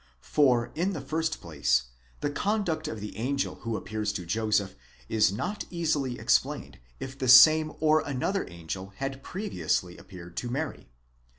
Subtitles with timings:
[0.25, 1.83] For, in the first place,
[2.21, 4.73] the conduct of the angel who appears to Joseph
[5.07, 10.89] is not easily explained, if the same or another angel had previously appeared to Mary.